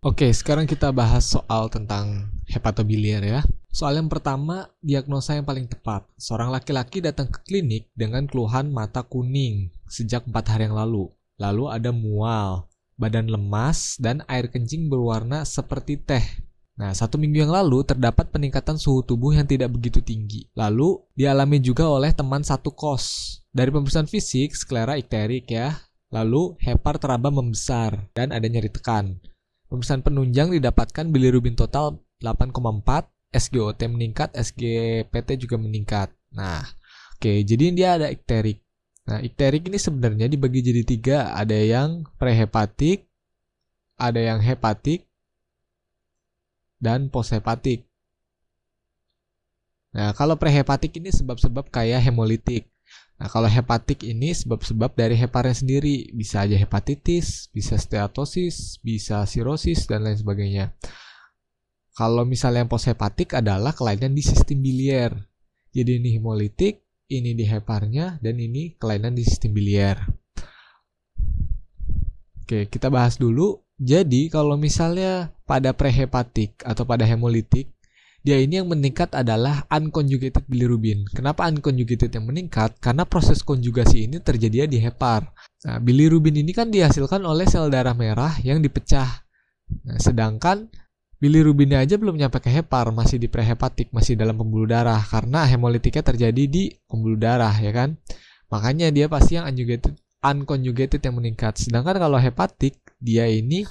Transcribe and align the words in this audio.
Oke, 0.00 0.32
sekarang 0.32 0.64
kita 0.64 0.88
bahas 0.96 1.28
soal 1.28 1.68
tentang 1.68 2.32
hepatobiliar 2.48 3.20
ya. 3.20 3.44
Soal 3.68 4.00
yang 4.00 4.08
pertama, 4.08 4.72
diagnosa 4.80 5.36
yang 5.36 5.44
paling 5.44 5.68
tepat. 5.68 6.08
Seorang 6.16 6.48
laki-laki 6.48 7.04
datang 7.04 7.28
ke 7.28 7.44
klinik 7.44 7.92
dengan 7.92 8.24
keluhan 8.24 8.72
mata 8.72 9.04
kuning 9.04 9.68
sejak 9.92 10.24
4 10.24 10.32
hari 10.56 10.72
yang 10.72 10.80
lalu. 10.80 11.12
Lalu 11.36 11.68
ada 11.68 11.92
mual, 11.92 12.64
badan 12.96 13.28
lemas, 13.28 14.00
dan 14.00 14.24
air 14.24 14.48
kencing 14.48 14.88
berwarna 14.88 15.44
seperti 15.44 16.00
teh. 16.00 16.24
Nah, 16.80 16.96
satu 16.96 17.20
minggu 17.20 17.44
yang 17.44 17.52
lalu 17.52 17.84
terdapat 17.84 18.32
peningkatan 18.32 18.80
suhu 18.80 19.04
tubuh 19.04 19.36
yang 19.36 19.44
tidak 19.44 19.68
begitu 19.68 20.00
tinggi. 20.00 20.48
Lalu, 20.56 20.96
dialami 21.12 21.60
juga 21.60 21.84
oleh 21.84 22.08
teman 22.16 22.40
satu 22.40 22.72
kos. 22.72 23.36
Dari 23.52 23.68
pemeriksaan 23.68 24.08
fisik, 24.08 24.56
sklera 24.56 24.96
ikterik 24.96 25.44
ya, 25.52 25.76
lalu 26.08 26.56
hepar 26.56 26.96
teraba 26.96 27.28
membesar, 27.28 28.08
dan 28.16 28.32
ada 28.32 28.48
nyeri 28.48 28.72
tekan. 28.72 29.20
Pemeriksaan 29.70 30.02
penunjang 30.02 30.50
didapatkan 30.50 31.14
bilirubin 31.14 31.54
total 31.54 32.02
8,4, 32.18 33.06
SGOT 33.30 33.86
meningkat, 33.86 34.34
SGPT 34.34 35.46
juga 35.46 35.62
meningkat. 35.62 36.10
Nah, 36.34 36.66
oke, 37.14 37.22
okay, 37.22 37.46
jadi 37.46 37.70
dia 37.70 37.88
ada 37.94 38.10
ikterik. 38.10 38.58
Nah, 39.06 39.22
ikterik 39.22 39.70
ini 39.70 39.78
sebenarnya 39.78 40.26
dibagi 40.26 40.58
jadi 40.58 40.82
tiga, 40.82 41.16
ada 41.38 41.54
yang 41.54 42.02
prehepatik, 42.18 43.06
ada 43.94 44.18
yang 44.18 44.42
hepatik, 44.42 45.06
dan 46.82 47.06
poshepatik. 47.06 47.86
Nah, 49.94 50.10
kalau 50.18 50.34
prehepatik 50.34 50.98
ini 50.98 51.14
sebab-sebab 51.14 51.70
kayak 51.70 52.02
hemolitik. 52.10 52.66
Nah, 53.20 53.28
kalau 53.28 53.52
hepatik 53.52 54.00
ini 54.08 54.32
sebab-sebab 54.32 54.96
dari 54.96 55.12
heparnya 55.12 55.52
sendiri, 55.52 56.08
bisa 56.16 56.40
aja 56.40 56.56
hepatitis, 56.56 57.52
bisa 57.52 57.76
steatosis, 57.76 58.80
bisa 58.80 59.28
sirosis 59.28 59.84
dan 59.84 60.08
lain 60.08 60.16
sebagainya. 60.16 60.72
Kalau 61.92 62.24
misalnya 62.24 62.64
yang 62.64 62.72
poshepatik 62.72 63.36
adalah 63.36 63.76
kelainan 63.76 64.16
di 64.16 64.24
sistem 64.24 64.64
biliar. 64.64 65.12
Jadi 65.68 66.00
ini 66.00 66.16
hemolitik, 66.16 66.80
ini 67.12 67.36
di 67.36 67.44
heparnya, 67.44 68.16
dan 68.24 68.40
ini 68.40 68.80
kelainan 68.80 69.12
di 69.12 69.20
sistem 69.28 69.52
biliar. 69.52 70.00
Oke, 72.40 72.72
kita 72.72 72.88
bahas 72.88 73.20
dulu. 73.20 73.60
Jadi 73.76 74.32
kalau 74.32 74.56
misalnya 74.56 75.36
pada 75.44 75.76
prehepatik 75.76 76.64
atau 76.64 76.88
pada 76.88 77.04
hemolitik, 77.04 77.68
dia 78.20 78.36
ini 78.36 78.60
yang 78.60 78.68
meningkat 78.68 79.16
adalah 79.16 79.64
unconjugated 79.72 80.44
bilirubin. 80.44 81.08
Kenapa 81.08 81.48
unconjugated 81.48 82.12
yang 82.12 82.28
meningkat? 82.28 82.76
Karena 82.76 83.08
proses 83.08 83.40
konjugasi 83.40 84.04
ini 84.04 84.20
terjadi 84.20 84.68
di 84.68 84.76
hepar. 84.76 85.24
Nah, 85.64 85.80
bilirubin 85.80 86.36
ini 86.36 86.52
kan 86.52 86.68
dihasilkan 86.68 87.24
oleh 87.24 87.48
sel 87.48 87.72
darah 87.72 87.96
merah 87.96 88.36
yang 88.44 88.60
dipecah. 88.60 89.24
Nah, 89.88 89.96
sedangkan 89.96 90.68
bilirubinnya 91.16 91.80
aja 91.80 91.96
belum 91.96 92.20
nyampe 92.20 92.44
ke 92.44 92.52
hepar, 92.52 92.92
masih 92.92 93.16
di 93.16 93.28
prehepatik, 93.28 93.88
masih 93.92 94.20
dalam 94.20 94.36
pembuluh 94.36 94.68
darah 94.68 95.00
karena 95.00 95.48
hemolitiknya 95.48 96.04
terjadi 96.04 96.44
di 96.44 96.76
pembuluh 96.88 97.16
darah 97.16 97.56
ya 97.56 97.72
kan. 97.72 97.96
Makanya 98.52 98.92
dia 98.92 99.08
pasti 99.08 99.40
yang 99.40 99.48
unconjugated, 99.48 99.96
unconjugated 100.20 101.00
yang 101.00 101.16
meningkat. 101.16 101.56
Sedangkan 101.56 101.96
kalau 101.96 102.20
hepatik 102.20 102.76
dia 103.00 103.24
ini 103.24 103.64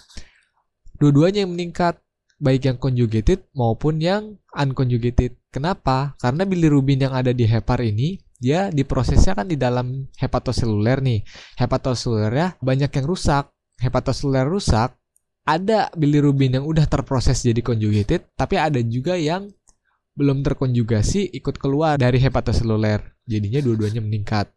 dua-duanya 0.98 1.46
yang 1.46 1.54
meningkat 1.54 2.02
baik 2.40 2.72
yang 2.72 2.78
conjugated 2.80 3.46
maupun 3.54 4.00
yang 4.00 4.40
unconjugated. 4.56 5.36
Kenapa? 5.52 6.16
Karena 6.18 6.48
bilirubin 6.48 7.04
yang 7.04 7.14
ada 7.14 7.36
di 7.36 7.44
hepar 7.46 7.84
ini 7.84 8.18
dia 8.40 8.72
diprosesnya 8.72 9.36
kan 9.36 9.52
di 9.52 9.60
dalam 9.60 10.08
hepatoseluler 10.16 11.04
nih. 11.04 11.20
Hepatoselulernya 11.60 12.64
banyak 12.64 12.90
yang 12.90 13.06
rusak. 13.06 13.52
Hepatoseluler 13.80 14.44
rusak, 14.44 14.92
ada 15.48 15.88
bilirubin 15.96 16.60
yang 16.60 16.68
udah 16.68 16.84
terproses 16.84 17.40
jadi 17.40 17.64
conjugated, 17.64 18.28
tapi 18.36 18.60
ada 18.60 18.76
juga 18.84 19.16
yang 19.16 19.48
belum 20.20 20.44
terkonjugasi 20.44 21.32
ikut 21.32 21.56
keluar 21.56 21.96
dari 21.96 22.20
hepatoseluler. 22.20 23.00
Jadinya 23.24 23.64
dua-duanya 23.64 24.04
meningkat. 24.04 24.52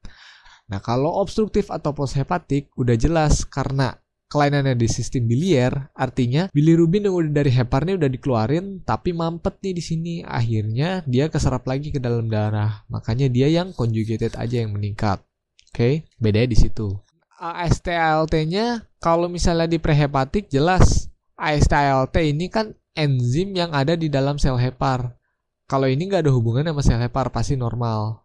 Nah, 0.66 0.82
kalau 0.82 1.22
obstruktif 1.22 1.71
atau 1.71 1.94
poshepatik 1.94 2.75
udah 2.75 2.98
jelas 2.98 3.47
karena 3.47 3.94
kelainannya 4.32 4.72
di 4.81 4.88
sistem 4.88 5.28
biliar, 5.28 5.93
artinya 5.93 6.48
bilirubin 6.48 7.04
yang 7.04 7.12
udah 7.12 7.32
dari 7.37 7.53
heparnya 7.53 8.00
udah 8.00 8.09
dikeluarin, 8.09 8.81
tapi 8.81 9.12
mampet 9.12 9.60
nih 9.60 9.75
di 9.76 9.82
sini. 9.84 10.15
Akhirnya 10.25 11.04
dia 11.04 11.28
keserap 11.28 11.69
lagi 11.69 11.93
ke 11.93 12.00
dalam 12.00 12.32
darah. 12.32 12.88
Makanya 12.88 13.28
dia 13.28 13.53
yang 13.53 13.76
conjugated 13.76 14.32
aja 14.41 14.65
yang 14.65 14.72
meningkat. 14.72 15.21
Oke, 15.69 15.76
okay? 15.76 15.94
bedanya 16.16 16.48
di 16.48 16.56
situ. 16.56 16.97
AST-ALT-nya 17.42 18.88
kalau 19.03 19.26
misalnya 19.26 19.66
di 19.66 19.82
prehepatik 19.82 20.47
jelas 20.47 21.10
AST-ALT 21.34 22.15
ini 22.22 22.47
kan 22.47 22.71
enzim 22.94 23.50
yang 23.50 23.75
ada 23.75 23.98
di 23.98 24.06
dalam 24.06 24.38
sel 24.38 24.56
hepar. 24.56 25.19
Kalau 25.66 25.91
ini 25.91 26.06
nggak 26.06 26.28
ada 26.28 26.32
hubungan 26.32 26.71
sama 26.71 26.82
sel 26.87 27.03
hepar 27.03 27.34
pasti 27.34 27.59
normal. 27.59 28.22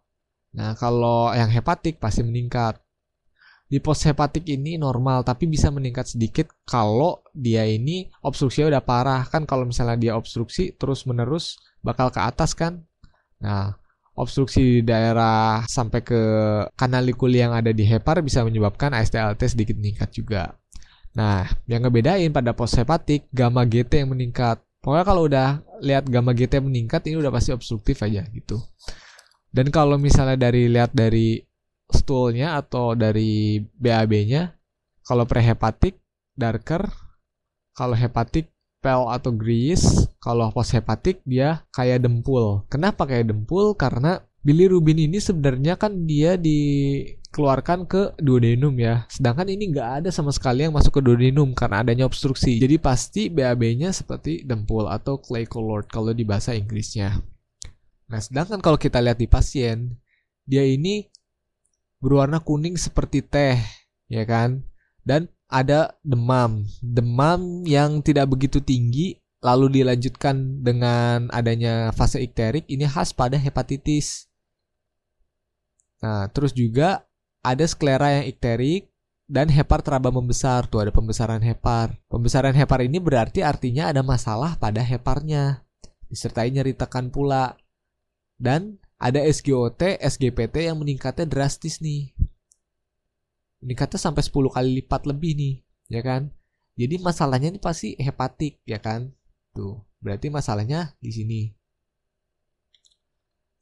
Nah 0.54 0.78
kalau 0.78 1.34
yang 1.34 1.50
hepatik 1.50 1.98
pasti 1.98 2.22
meningkat 2.22 2.78
di 3.68 3.84
post 3.84 4.08
hepatik 4.08 4.48
ini 4.48 4.80
normal 4.80 5.20
tapi 5.28 5.44
bisa 5.44 5.68
meningkat 5.68 6.08
sedikit 6.08 6.48
kalau 6.64 7.20
dia 7.36 7.68
ini 7.68 8.08
obstruksinya 8.24 8.72
udah 8.72 8.82
parah. 8.82 9.22
Kan 9.28 9.44
kalau 9.44 9.68
misalnya 9.68 10.00
dia 10.00 10.12
obstruksi 10.16 10.72
terus 10.72 11.04
menerus 11.04 11.60
bakal 11.84 12.08
ke 12.08 12.16
atas 12.16 12.56
kan? 12.56 12.80
Nah 13.44 13.76
obstruksi 14.16 14.80
di 14.80 14.82
daerah 14.82 15.62
sampai 15.68 16.00
ke 16.00 16.20
kanalikuli 16.74 17.44
yang 17.44 17.52
ada 17.54 17.70
di 17.70 17.84
hepar 17.84 18.24
bisa 18.24 18.42
menyebabkan 18.42 18.90
AST-ALT 18.96 19.38
sedikit 19.44 19.76
meningkat 19.76 20.16
juga. 20.16 20.56
Nah 21.12 21.44
yang 21.68 21.84
ngebedain 21.84 22.32
pada 22.32 22.56
post 22.56 22.80
hepatik 22.80 23.28
gamma 23.30 23.68
GT 23.68 24.02
yang 24.02 24.16
meningkat. 24.16 24.64
Pokoknya 24.80 25.04
kalau 25.04 25.22
udah 25.28 25.48
lihat 25.84 26.08
gamma 26.08 26.32
GT 26.32 26.64
meningkat 26.64 27.04
ini 27.04 27.20
udah 27.20 27.28
pasti 27.28 27.52
obstruktif 27.52 28.00
aja 28.00 28.24
gitu. 28.32 28.56
Dan 29.52 29.68
kalau 29.68 30.00
misalnya 30.00 30.40
dari 30.40 30.72
lihat 30.72 30.92
dari 30.92 31.47
stoolnya 31.92 32.60
atau 32.60 32.92
dari 32.92 33.60
BAB-nya. 33.76 34.54
Kalau 35.04 35.24
prehepatik 35.24 35.96
darker, 36.36 36.84
kalau 37.72 37.96
hepatik 37.96 38.52
pale 38.78 39.10
atau 39.10 39.34
grease, 39.34 40.06
kalau 40.22 40.52
post 40.54 40.76
hepatik 40.76 41.22
dia 41.26 41.66
kayak 41.74 42.04
dempul. 42.04 42.62
Kenapa 42.70 43.08
kayak 43.08 43.32
dempul? 43.34 43.74
Karena 43.74 44.22
bilirubin 44.42 44.96
ini 45.10 45.18
sebenarnya 45.18 45.74
kan 45.74 46.06
dia 46.06 46.38
dikeluarkan 46.38 47.90
ke 47.90 48.02
duodenum 48.22 48.74
ya. 48.78 49.04
Sedangkan 49.10 49.50
ini 49.50 49.74
nggak 49.74 49.90
ada 50.04 50.10
sama 50.14 50.30
sekali 50.30 50.64
yang 50.64 50.74
masuk 50.74 50.98
ke 50.98 51.02
duodenum 51.02 51.52
karena 51.52 51.82
adanya 51.82 52.06
obstruksi. 52.06 52.62
Jadi 52.62 52.78
pasti 52.78 53.32
BAB-nya 53.32 53.90
seperti 53.90 54.46
dempul 54.46 54.86
atau 54.86 55.18
clay 55.18 55.44
colored 55.44 55.90
kalau 55.90 56.14
di 56.14 56.22
bahasa 56.22 56.54
Inggrisnya. 56.54 57.18
Nah, 58.08 58.20
sedangkan 58.24 58.64
kalau 58.64 58.80
kita 58.80 59.04
lihat 59.04 59.20
di 59.20 59.28
pasien, 59.28 60.00
dia 60.48 60.64
ini 60.64 61.04
berwarna 61.98 62.42
kuning 62.42 62.78
seperti 62.78 63.22
teh, 63.22 63.58
ya 64.10 64.24
kan? 64.24 64.64
Dan 65.02 65.30
ada 65.48 65.96
demam. 66.04 66.64
Demam 66.84 67.64
yang 67.64 68.04
tidak 68.04 68.28
begitu 68.30 68.60
tinggi 68.60 69.18
lalu 69.38 69.80
dilanjutkan 69.82 70.66
dengan 70.66 71.30
adanya 71.30 71.94
fase 71.94 72.18
ikterik 72.18 72.66
ini 72.66 72.84
khas 72.84 73.14
pada 73.14 73.38
hepatitis. 73.38 74.26
Nah, 76.02 76.30
terus 76.30 76.54
juga 76.54 77.06
ada 77.42 77.64
sklera 77.66 78.22
yang 78.22 78.26
ikterik 78.30 78.90
dan 79.28 79.50
hepar 79.50 79.82
teraba 79.82 80.10
membesar. 80.10 80.66
Tuh 80.66 80.82
ada 80.86 80.92
pembesaran 80.94 81.42
hepar. 81.42 81.98
Pembesaran 82.06 82.54
hepar 82.54 82.82
ini 82.82 82.98
berarti 82.98 83.42
artinya 83.42 83.90
ada 83.90 84.02
masalah 84.02 84.54
pada 84.58 84.82
heparnya. 84.82 85.62
Disertai 86.08 86.50
nyeri 86.50 86.74
tekan 86.74 87.10
pula. 87.10 87.54
Dan 88.38 88.78
ada 88.98 89.22
SGOT, 89.22 90.02
SGPT 90.02 90.66
yang 90.66 90.82
meningkatnya 90.82 91.24
drastis 91.24 91.78
nih. 91.78 92.10
Meningkatnya 93.62 93.98
sampai 93.98 94.22
10 94.26 94.50
kali 94.50 94.82
lipat 94.82 95.06
lebih 95.06 95.32
nih, 95.38 95.54
ya 95.86 96.02
kan? 96.02 96.34
Jadi 96.78 96.98
masalahnya 97.02 97.54
ini 97.54 97.58
pasti 97.62 97.94
hepatik, 97.98 98.62
ya 98.66 98.82
kan? 98.82 99.14
Tuh, 99.54 99.82
berarti 100.02 100.30
masalahnya 100.30 100.94
di 100.98 101.10
sini. 101.10 101.40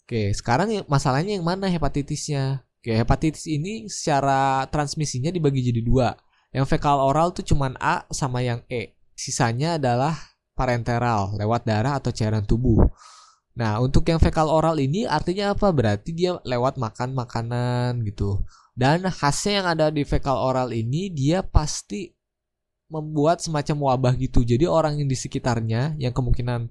Oke, 0.05 0.33
sekarang 0.33 0.85
masalahnya 0.89 1.37
yang 1.37 1.45
mana 1.45 1.69
hepatitisnya? 1.69 2.65
Oke, 2.81 2.95
hepatitis 2.95 3.49
ini 3.49 3.89
secara 3.93 4.65
transmisinya 4.71 5.29
dibagi 5.33 5.65
jadi 5.65 5.83
dua. 5.83 6.15
Yang 6.55 6.77
fekal 6.77 6.97
oral 7.03 7.35
tuh 7.35 7.45
cuman 7.45 7.75
A 7.77 8.09
sama 8.15 8.41
yang 8.41 8.63
E. 8.71 8.97
Sisanya 9.17 9.77
adalah 9.77 10.15
parenteral, 10.55 11.37
lewat 11.37 11.67
darah 11.67 11.99
atau 11.99 12.15
cairan 12.15 12.47
tubuh. 12.47 12.81
Nah, 13.57 13.81
untuk 13.81 14.05
yang 14.05 14.21
fekal 14.21 14.53
oral 14.53 14.77
ini 14.77 15.09
artinya 15.09 15.57
apa? 15.57 15.73
Berarti 15.73 16.13
dia 16.13 16.37
lewat 16.45 16.77
makan 16.77 17.17
makanan 17.17 18.05
gitu. 18.05 18.45
Dan 18.77 19.09
khasnya 19.09 19.65
yang 19.65 19.67
ada 19.73 19.87
di 19.89 20.05
fekal 20.05 20.37
oral 20.37 20.77
ini 20.77 21.09
dia 21.09 21.41
pasti 21.41 22.13
membuat 22.93 23.41
semacam 23.41 23.93
wabah 23.93 24.15
gitu. 24.21 24.45
Jadi 24.45 24.69
orang 24.69 25.01
yang 25.01 25.09
di 25.09 25.17
sekitarnya 25.17 25.97
yang 25.97 26.13
kemungkinan 26.13 26.69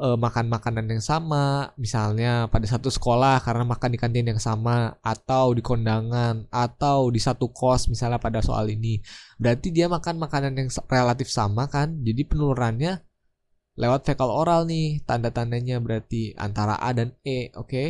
uh, 0.00 0.16
makan 0.20 0.46
makanan 0.52 0.86
yang 0.92 1.02
sama, 1.02 1.72
misalnya 1.80 2.46
pada 2.52 2.68
satu 2.68 2.92
sekolah 2.92 3.40
karena 3.42 3.64
makan 3.64 3.90
di 3.92 3.98
kantin 3.98 4.28
yang 4.28 4.42
sama, 4.42 4.94
atau 5.00 5.56
di 5.56 5.64
kondangan, 5.64 6.46
atau 6.52 7.08
di 7.08 7.18
satu 7.18 7.50
kos 7.50 7.88
misalnya 7.88 8.20
pada 8.20 8.44
soal 8.44 8.68
ini, 8.70 9.00
berarti 9.40 9.72
dia 9.72 9.88
makan 9.88 10.20
makanan 10.20 10.52
yang 10.54 10.68
relatif 10.86 11.32
sama 11.32 11.66
kan, 11.66 11.98
jadi 12.04 12.22
penularannya 12.28 13.02
lewat 13.76 14.08
fekal 14.08 14.32
oral 14.32 14.64
nih, 14.64 15.04
tanda-tandanya 15.04 15.76
berarti 15.84 16.32
antara 16.40 16.80
A 16.80 16.96
dan 16.96 17.12
E, 17.20 17.52
oke? 17.52 17.68
Okay? 17.68 17.88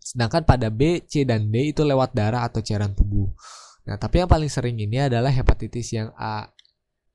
Sedangkan 0.00 0.42
pada 0.42 0.72
B, 0.72 1.04
C, 1.06 1.22
dan 1.22 1.52
D 1.52 1.70
itu 1.70 1.84
lewat 1.84 2.16
darah 2.16 2.42
atau 2.48 2.64
cairan 2.64 2.96
tubuh. 2.96 3.30
Nah, 3.86 3.94
tapi 4.00 4.18
yang 4.18 4.26
paling 4.26 4.50
sering 4.50 4.74
ini 4.80 4.96
adalah 5.06 5.30
hepatitis 5.30 5.92
yang 5.94 6.10
A. 6.18 6.50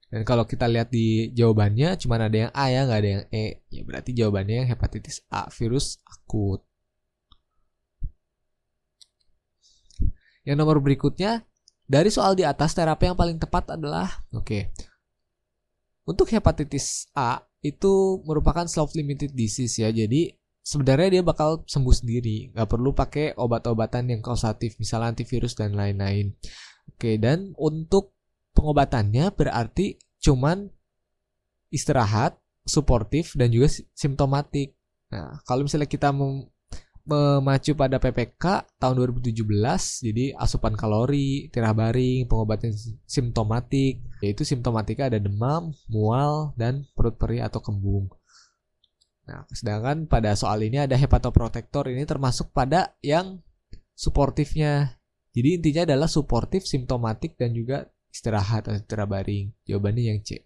Dan 0.07 0.23
kalau 0.23 0.47
kita 0.47 0.69
lihat 0.69 0.93
di 0.93 1.33
jawabannya 1.35 1.97
cuma 1.99 2.21
ada 2.21 2.47
yang 2.47 2.51
A 2.55 2.71
ya, 2.71 2.87
nggak 2.87 2.99
ada 3.03 3.09
yang 3.19 3.25
E. 3.33 3.67
Ya 3.67 3.81
berarti 3.83 4.15
jawabannya 4.15 4.55
yang 4.63 4.69
hepatitis 4.71 5.25
A, 5.27 5.51
virus 5.51 5.99
akut. 6.07 6.63
Yang 10.45 10.57
nomor 10.61 10.77
berikutnya, 10.79 11.43
dari 11.89 12.13
soal 12.13 12.37
di 12.37 12.45
atas 12.45 12.77
terapi 12.77 13.11
yang 13.11 13.17
paling 13.17 13.41
tepat 13.41 13.75
adalah 13.75 14.07
oke. 14.29 14.45
Okay, 14.45 14.71
untuk 16.05 16.29
hepatitis 16.29 17.09
A 17.17 17.41
itu 17.65 18.21
merupakan 18.29 18.69
self-limited 18.69 19.33
disease 19.33 19.81
ya. 19.81 19.89
Jadi 19.89 20.29
sebenarnya 20.61 21.19
dia 21.19 21.23
bakal 21.25 21.65
sembuh 21.65 21.95
sendiri, 21.97 22.53
nggak 22.53 22.69
perlu 22.69 22.93
pakai 22.93 23.33
obat-obatan 23.37 24.13
yang 24.13 24.21
kausatif, 24.21 24.77
misalnya 24.77 25.13
antivirus 25.13 25.57
dan 25.57 25.73
lain-lain. 25.73 26.33
Oke, 26.93 27.17
dan 27.17 27.57
untuk 27.57 28.13
pengobatannya 28.53 29.33
berarti 29.33 29.97
cuman 30.21 30.69
istirahat, 31.73 32.37
suportif 32.65 33.33
dan 33.37 33.53
juga 33.53 33.69
simptomatik. 33.93 34.73
Nah, 35.09 35.41
kalau 35.45 35.65
misalnya 35.65 35.89
kita 35.89 36.09
memacu 37.05 37.77
pada 37.77 38.01
PPK 38.01 38.65
tahun 38.81 38.95
2017 39.13 39.45
jadi 40.01 40.33
asupan 40.41 40.73
kalori, 40.73 41.53
tirah 41.53 41.71
baring, 41.71 42.25
pengobatan 42.25 42.73
simptomatik 43.05 44.01
yaitu 44.25 44.41
simptomatika 44.41 45.05
ada 45.05 45.21
demam, 45.21 45.69
mual 45.85 46.57
dan 46.57 46.89
perut 46.97 47.13
perih 47.13 47.45
atau 47.45 47.61
kembung. 47.61 48.09
Nah, 49.25 49.45
sedangkan 49.53 50.05
pada 50.09 50.33
soal 50.33 50.65
ini 50.65 50.81
ada 50.81 50.97
hepatoprotektor 50.97 51.89
ini 51.89 52.05
termasuk 52.05 52.49
pada 52.53 52.93
yang 53.05 53.41
suportifnya. 53.93 54.97
Jadi 55.33 55.61
intinya 55.61 55.83
adalah 55.93 56.09
suportif, 56.09 56.65
simptomatik 56.65 57.37
dan 57.37 57.53
juga 57.53 57.85
istirahat 58.09 58.69
atau 58.69 58.81
tirah 58.81 59.09
baring. 59.09 59.51
Jawabannya 59.67 60.03
yang 60.13 60.19
C. 60.25 60.45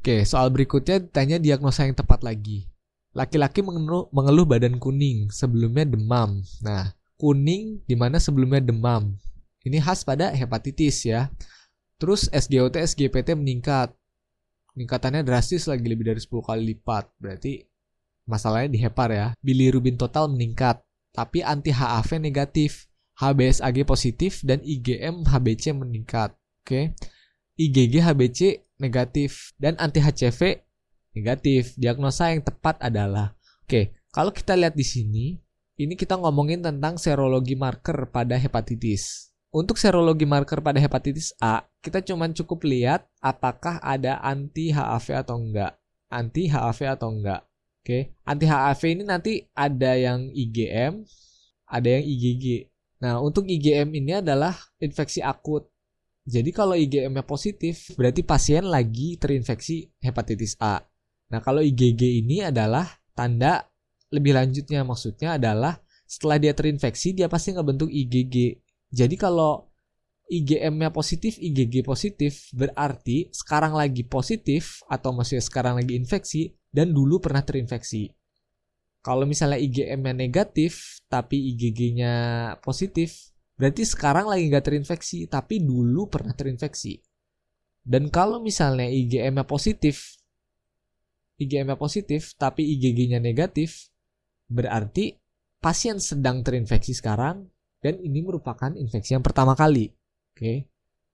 Oke, 0.00 0.24
soal 0.24 0.48
berikutnya 0.48 1.12
tanya 1.12 1.36
diagnosa 1.36 1.84
yang 1.84 1.92
tepat 1.92 2.24
lagi. 2.24 2.69
Laki-laki 3.10 3.60
mengeluh, 3.62 4.46
badan 4.46 4.78
kuning, 4.78 5.34
sebelumnya 5.34 5.82
demam. 5.82 6.42
Nah, 6.62 6.94
kuning 7.18 7.82
di 7.84 7.98
mana 7.98 8.22
sebelumnya 8.22 8.62
demam. 8.62 9.18
Ini 9.66 9.82
khas 9.82 10.06
pada 10.06 10.30
hepatitis 10.30 11.04
ya. 11.04 11.28
Terus 11.98 12.30
SGOT, 12.32 12.80
SGPT 12.80 13.34
meningkat. 13.34 13.92
Peningkatannya 14.72 15.26
drastis 15.26 15.66
lagi 15.66 15.84
lebih 15.84 16.06
dari 16.06 16.22
10 16.22 16.30
kali 16.40 16.62
lipat. 16.72 17.10
Berarti 17.18 17.66
masalahnya 18.24 18.70
di 18.72 18.78
hepar 18.80 19.10
ya. 19.10 19.26
Bilirubin 19.42 19.98
total 19.98 20.30
meningkat, 20.30 20.78
tapi 21.10 21.42
anti 21.42 21.74
HAV 21.74 22.22
negatif. 22.22 22.86
HBsAg 23.20 23.84
positif 23.84 24.40
dan 24.40 24.64
IgM 24.64 25.28
HBC 25.28 25.76
meningkat. 25.76 26.32
Oke. 26.64 26.96
IgG 27.60 28.00
HBC 28.00 28.64
negatif 28.80 29.52
dan 29.60 29.76
anti 29.76 30.00
HCV 30.00 30.64
negatif. 31.14 31.74
Diagnosa 31.78 32.30
yang 32.30 32.42
tepat 32.42 32.78
adalah 32.82 33.34
Oke, 33.70 33.94
kalau 34.10 34.34
kita 34.34 34.58
lihat 34.58 34.74
di 34.74 34.82
sini, 34.82 35.38
ini 35.78 35.94
kita 35.94 36.18
ngomongin 36.18 36.58
tentang 36.58 36.98
serologi 36.98 37.54
marker 37.54 38.10
pada 38.10 38.34
hepatitis. 38.34 39.30
Untuk 39.54 39.78
serologi 39.78 40.26
marker 40.26 40.58
pada 40.58 40.82
hepatitis 40.82 41.30
A, 41.38 41.62
kita 41.78 42.02
cuma 42.02 42.26
cukup 42.34 42.66
lihat 42.66 43.06
apakah 43.22 43.78
ada 43.78 44.18
anti 44.26 44.74
HAV 44.74 45.22
atau 45.22 45.38
enggak. 45.38 45.78
Anti 46.10 46.50
HAV 46.50 46.78
atau 46.98 47.14
enggak. 47.14 47.46
Oke, 47.80 48.18
anti 48.26 48.50
HAV 48.50 48.80
ini 48.90 49.04
nanti 49.06 49.32
ada 49.54 49.94
yang 49.94 50.34
IgM, 50.34 51.06
ada 51.70 51.88
yang 51.94 52.02
IgG. 52.02 52.66
Nah, 52.98 53.22
untuk 53.22 53.46
IgM 53.46 53.94
ini 53.94 54.18
adalah 54.18 54.58
infeksi 54.82 55.22
akut. 55.22 55.70
Jadi 56.26 56.50
kalau 56.50 56.74
IgM-nya 56.74 57.22
positif, 57.22 57.94
berarti 57.94 58.26
pasien 58.26 58.66
lagi 58.66 59.14
terinfeksi 59.14 59.94
hepatitis 60.02 60.58
A. 60.58 60.89
Nah, 61.30 61.40
kalau 61.40 61.62
IgG 61.62 62.26
ini 62.26 62.42
adalah 62.42 62.86
tanda 63.14 63.62
lebih 64.10 64.34
lanjutnya 64.34 64.82
maksudnya 64.82 65.38
adalah 65.38 65.78
setelah 66.02 66.42
dia 66.42 66.50
terinfeksi 66.50 67.14
dia 67.14 67.30
pasti 67.30 67.54
ngebentuk 67.54 67.86
IgG. 67.86 68.58
Jadi 68.90 69.14
kalau 69.14 69.70
IgM-nya 70.30 70.94
positif, 70.94 71.38
IgG 71.42 71.82
positif, 71.82 72.50
berarti 72.54 73.30
sekarang 73.34 73.74
lagi 73.74 74.06
positif 74.06 74.82
atau 74.86 75.10
maksudnya 75.10 75.42
sekarang 75.42 75.74
lagi 75.78 75.98
infeksi 75.98 76.54
dan 76.70 76.94
dulu 76.94 77.18
pernah 77.18 77.42
terinfeksi. 77.42 78.10
Kalau 79.02 79.26
misalnya 79.26 79.58
IgM-nya 79.58 80.14
negatif 80.14 81.02
tapi 81.10 81.54
IgG-nya 81.54 82.14
positif, 82.62 83.34
berarti 83.58 83.82
sekarang 83.82 84.30
lagi 84.30 84.50
nggak 84.50 84.66
terinfeksi 84.66 85.26
tapi 85.26 85.62
dulu 85.62 86.06
pernah 86.06 86.34
terinfeksi. 86.34 87.02
Dan 87.82 88.06
kalau 88.06 88.38
misalnya 88.38 88.86
IgM-nya 88.86 89.46
positif 89.46 90.19
IgM-nya 91.40 91.80
positif 91.80 92.36
tapi 92.36 92.68
IgG-nya 92.76 93.16
negatif, 93.16 93.88
berarti 94.46 95.16
pasien 95.56 95.96
sedang 95.96 96.44
terinfeksi 96.44 96.92
sekarang 96.92 97.48
dan 97.80 97.96
ini 98.00 98.20
merupakan 98.20 98.72
infeksi 98.76 99.16
yang 99.16 99.24
pertama 99.24 99.56
kali. 99.56 99.88
Oke. 100.36 100.68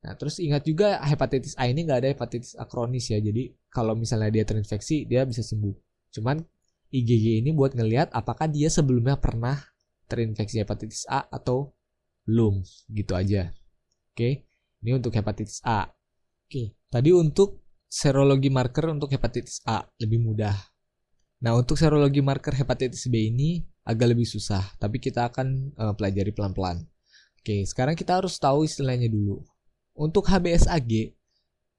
Nah, 0.06 0.14
terus 0.14 0.38
ingat 0.38 0.62
juga 0.62 1.02
hepatitis 1.02 1.58
A 1.58 1.66
ini 1.66 1.82
nggak 1.82 1.98
ada 1.98 2.08
hepatitis 2.14 2.54
A 2.58 2.66
kronis 2.66 3.10
ya. 3.10 3.18
Jadi 3.18 3.54
kalau 3.70 3.98
misalnya 3.98 4.30
dia 4.30 4.46
terinfeksi, 4.46 5.06
dia 5.06 5.26
bisa 5.26 5.42
sembuh. 5.42 5.74
Cuman 6.14 6.38
IgG 6.94 7.42
ini 7.42 7.50
buat 7.50 7.74
ngelihat 7.74 8.14
apakah 8.14 8.46
dia 8.46 8.70
sebelumnya 8.70 9.18
pernah 9.18 9.58
terinfeksi 10.06 10.62
hepatitis 10.62 11.10
A 11.10 11.26
atau 11.26 11.74
belum. 12.22 12.62
Gitu 12.86 13.12
aja. 13.18 13.50
Oke. 14.14 14.46
Ini 14.82 14.90
untuk 14.94 15.10
hepatitis 15.10 15.58
A. 15.66 15.90
Oke. 16.46 16.78
Tadi 16.86 17.10
untuk 17.10 17.65
serologi 17.96 18.52
marker 18.52 18.92
untuk 18.92 19.08
hepatitis 19.08 19.64
A 19.64 19.80
lebih 19.96 20.20
mudah. 20.20 20.52
Nah, 21.40 21.56
untuk 21.56 21.80
serologi 21.80 22.20
marker 22.20 22.52
hepatitis 22.52 23.08
B 23.08 23.32
ini 23.32 23.64
agak 23.88 24.12
lebih 24.12 24.28
susah, 24.28 24.60
tapi 24.76 25.00
kita 25.00 25.32
akan 25.32 25.72
uh, 25.80 25.96
pelajari 25.96 26.36
pelan-pelan. 26.36 26.84
Oke, 27.40 27.64
sekarang 27.64 27.96
kita 27.96 28.20
harus 28.20 28.36
tahu 28.36 28.68
istilahnya 28.68 29.08
dulu. 29.08 29.40
Untuk 29.96 30.28
HBsAg, 30.28 31.16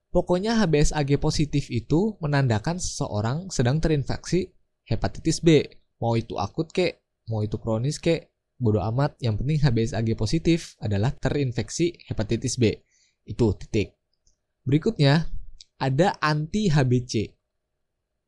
pokoknya 0.10 0.58
HBsAg 0.58 1.22
positif 1.22 1.70
itu 1.70 2.18
menandakan 2.18 2.82
seseorang 2.82 3.54
sedang 3.54 3.78
terinfeksi 3.78 4.50
hepatitis 4.90 5.38
B. 5.38 5.70
Mau 6.02 6.18
itu 6.18 6.34
akut 6.42 6.74
kek, 6.74 6.98
mau 7.30 7.46
itu 7.46 7.62
kronis 7.62 8.02
kek, 8.02 8.34
bodoh 8.58 8.82
amat. 8.90 9.22
Yang 9.22 9.46
penting 9.46 9.58
HBsAg 9.62 10.08
positif 10.18 10.74
adalah 10.82 11.14
terinfeksi 11.14 11.94
hepatitis 12.10 12.58
B. 12.58 12.74
Itu 13.28 13.54
titik. 13.54 13.94
Berikutnya, 14.66 15.37
ada 15.78 16.18
anti 16.22 16.70
HBC. 16.70 17.30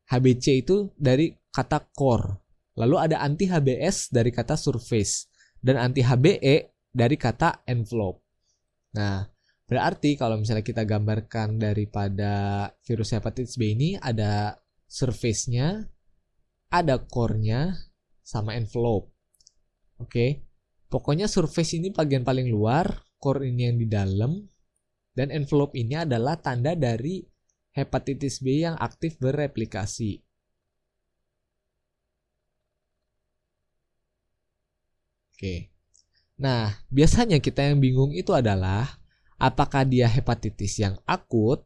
HBC 0.09 0.45
itu 0.65 0.89
dari 0.97 1.33
kata 1.49 1.81
core. 1.93 2.45
Lalu 2.77 2.95
ada 2.97 3.21
anti 3.21 3.49
HBS 3.49 4.13
dari 4.13 4.31
kata 4.31 4.55
surface 4.55 5.27
dan 5.59 5.75
anti 5.77 6.05
HBE 6.05 6.71
dari 6.89 7.17
kata 7.19 7.65
envelope. 7.67 8.23
Nah, 8.95 9.21
berarti 9.69 10.17
kalau 10.17 10.39
misalnya 10.39 10.65
kita 10.65 10.87
gambarkan 10.87 11.59
daripada 11.59 12.65
virus 12.81 13.13
hepatitis 13.13 13.59
B 13.59 13.75
ini 13.75 13.89
ada 13.99 14.57
surface-nya, 14.89 15.85
ada 16.73 16.95
core-nya, 17.05 17.77
sama 18.25 18.53
envelope. 18.57 19.09
Oke. 19.97 20.45
Pokoknya 20.89 21.29
surface 21.29 21.77
ini 21.77 21.93
bagian 21.93 22.25
paling 22.25 22.49
luar, 22.49 22.89
core 23.21 23.45
ini 23.45 23.61
yang 23.69 23.77
di 23.77 23.85
dalam, 23.85 24.41
dan 25.13 25.29
envelope 25.29 25.77
ini 25.77 26.01
adalah 26.01 26.41
tanda 26.41 26.73
dari 26.73 27.21
hepatitis 27.79 28.43
B 28.43 28.67
yang 28.67 28.75
aktif 28.77 29.15
bereplikasi. 29.17 30.21
Oke. 35.39 35.71
Nah, 36.35 36.75
biasanya 36.91 37.39
kita 37.39 37.63
yang 37.63 37.79
bingung 37.79 38.11
itu 38.11 38.35
adalah 38.35 38.99
apakah 39.39 39.87
dia 39.87 40.03
hepatitis 40.07 40.79
yang 40.83 40.99
akut 41.07 41.63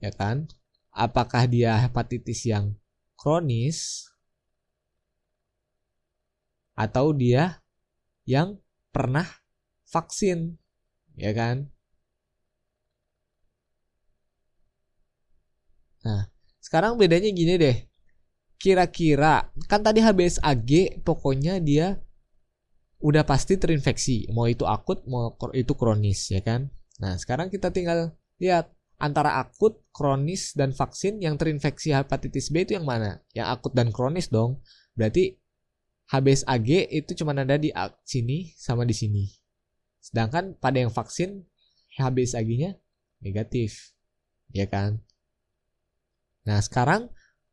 ya 0.00 0.08
kan? 0.08 0.48
Apakah 0.92 1.44
dia 1.44 1.76
hepatitis 1.76 2.48
yang 2.48 2.76
kronis 3.16 4.08
atau 6.72 7.12
dia 7.12 7.60
yang 8.24 8.56
pernah 8.88 9.28
vaksin 9.88 10.56
ya 11.16 11.36
kan? 11.36 11.68
Nah, 16.02 16.28
sekarang 16.62 16.98
bedanya 16.98 17.30
gini 17.30 17.54
deh. 17.58 17.76
Kira-kira 18.58 19.50
kan 19.66 19.82
tadi 19.82 19.98
HBsAg 19.98 21.02
pokoknya 21.02 21.58
dia 21.58 21.98
udah 23.02 23.26
pasti 23.26 23.58
terinfeksi, 23.58 24.30
mau 24.30 24.46
itu 24.46 24.62
akut 24.62 25.02
mau 25.10 25.34
itu 25.50 25.74
kronis 25.74 26.30
ya 26.30 26.38
kan. 26.38 26.70
Nah, 27.02 27.18
sekarang 27.18 27.50
kita 27.50 27.74
tinggal 27.74 28.14
lihat 28.38 28.70
antara 29.02 29.42
akut, 29.42 29.82
kronis 29.90 30.54
dan 30.54 30.70
vaksin 30.70 31.18
yang 31.18 31.34
terinfeksi 31.34 31.90
hepatitis 31.90 32.54
B 32.54 32.62
itu 32.62 32.78
yang 32.78 32.86
mana? 32.86 33.18
Yang 33.34 33.46
akut 33.58 33.72
dan 33.74 33.90
kronis 33.90 34.30
dong. 34.30 34.62
Berarti 34.94 35.34
HBsAg 36.14 36.94
itu 36.94 37.10
cuma 37.18 37.34
ada 37.34 37.58
di 37.58 37.74
sini 38.06 38.54
sama 38.54 38.86
di 38.86 38.94
sini. 38.94 39.26
Sedangkan 39.98 40.54
pada 40.54 40.78
yang 40.78 40.94
vaksin 40.94 41.42
HBsAg-nya 41.98 42.78
negatif. 43.18 43.98
Ya 44.54 44.70
kan? 44.70 45.02
Nah, 46.42 46.58
sekarang 46.58 47.10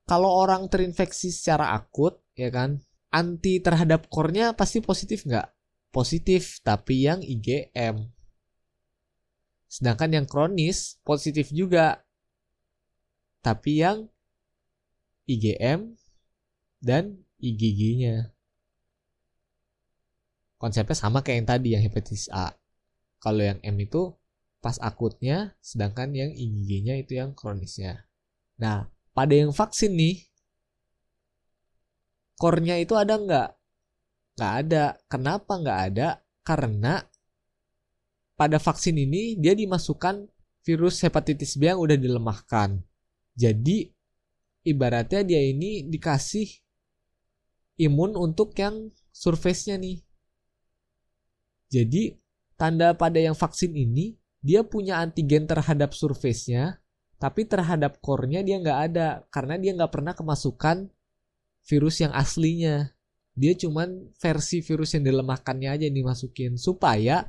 kalau 0.10 0.30
orang 0.42 0.66
terinfeksi 0.66 1.30
secara 1.30 1.78
akut, 1.78 2.18
ya 2.34 2.50
kan, 2.50 2.82
anti 3.14 3.62
terhadap 3.62 4.10
core-nya 4.10 4.58
pasti 4.58 4.82
positif 4.82 5.26
nggak? 5.26 5.54
Positif, 5.94 6.62
tapi 6.66 7.06
yang 7.06 7.22
IgM. 7.22 8.10
Sedangkan 9.70 10.10
yang 10.10 10.26
kronis 10.26 10.98
positif 11.06 11.54
juga, 11.54 12.02
tapi 13.46 13.86
yang 13.86 14.10
IgM 15.30 15.94
dan 16.82 17.22
IgG-nya. 17.38 18.34
Konsepnya 20.58 20.98
sama 20.98 21.22
kayak 21.22 21.38
yang 21.38 21.48
tadi 21.48 21.68
yang 21.78 21.84
hepatitis 21.86 22.28
A. 22.34 22.58
Kalau 23.22 23.46
yang 23.46 23.62
M 23.62 23.78
itu 23.78 24.18
pas 24.60 24.76
akutnya, 24.82 25.54
sedangkan 25.62 26.12
yang 26.18 26.34
IgG-nya 26.34 26.98
itu 27.00 27.16
yang 27.16 27.38
kronisnya. 27.38 28.09
Nah, 28.60 28.92
pada 29.16 29.34
yang 29.34 29.56
vaksin 29.56 29.96
nih, 29.96 30.28
core-nya 32.36 32.76
itu 32.80 32.94
ada 33.00 33.16
nggak? 33.16 33.50
Nggak 34.36 34.54
ada. 34.68 34.84
Kenapa 35.08 35.52
nggak 35.60 35.80
ada? 35.92 36.08
Karena 36.44 37.00
pada 38.40 38.56
vaksin 38.60 38.96
ini 38.96 39.36
dia 39.36 39.52
dimasukkan 39.52 40.28
virus 40.64 41.04
hepatitis 41.04 41.60
B 41.60 41.68
yang 41.72 41.80
udah 41.80 41.96
dilemahkan. 42.00 42.80
Jadi 43.36 43.92
ibaratnya 44.68 45.24
dia 45.24 45.40
ini 45.44 45.88
dikasih 45.88 46.48
imun 47.80 48.16
untuk 48.16 48.52
yang 48.60 48.92
surface-nya 49.12 49.80
nih. 49.80 50.00
Jadi 51.72 52.16
tanda 52.60 52.92
pada 52.96 53.20
yang 53.20 53.36
vaksin 53.36 53.72
ini 53.72 54.20
dia 54.40 54.64
punya 54.64 55.00
antigen 55.04 55.48
terhadap 55.48 55.92
surface-nya 55.96 56.80
tapi 57.20 57.44
terhadap 57.44 58.00
core-nya 58.00 58.40
dia 58.42 58.58
nggak 58.64 58.80
ada 58.92 59.08
karena 59.28 59.60
dia 59.60 59.76
nggak 59.76 59.92
pernah 59.92 60.16
kemasukan 60.16 60.88
virus 61.68 62.00
yang 62.00 62.16
aslinya. 62.16 62.96
Dia 63.36 63.56
cuman 63.56 64.12
versi 64.20 64.64
virus 64.64 64.96
yang 64.96 65.04
dilemahkannya 65.04 65.70
aja 65.70 65.84
yang 65.88 66.00
dimasukin. 66.00 66.56
Supaya 66.56 67.28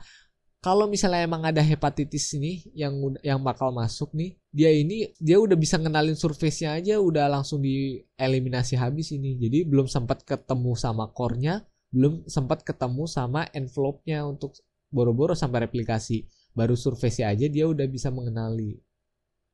kalau 0.62 0.86
misalnya 0.86 1.26
emang 1.26 1.42
ada 1.42 1.58
hepatitis 1.58 2.30
ini 2.38 2.62
yang 2.70 2.94
yang 3.26 3.40
bakal 3.42 3.72
masuk 3.72 4.12
nih 4.12 4.36
dia 4.52 4.70
ini 4.70 5.08
dia 5.16 5.40
udah 5.40 5.56
bisa 5.56 5.80
ngenalin 5.80 6.14
surface-nya 6.14 6.76
aja 6.76 7.00
udah 7.00 7.26
langsung 7.26 7.58
dieliminasi 7.58 8.78
habis 8.78 9.10
ini. 9.10 9.42
Jadi 9.42 9.66
belum 9.66 9.90
sempat 9.90 10.22
ketemu 10.22 10.72
sama 10.78 11.10
core-nya 11.10 11.66
belum 11.90 12.30
sempat 12.30 12.62
ketemu 12.62 13.10
sama 13.10 13.50
envelope-nya 13.50 14.22
untuk 14.22 14.54
boro-boro 14.94 15.34
sampai 15.34 15.66
replikasi. 15.66 16.22
Baru 16.54 16.78
surface-nya 16.78 17.34
aja 17.34 17.46
dia 17.50 17.66
udah 17.66 17.86
bisa 17.90 18.14
mengenali 18.14 18.78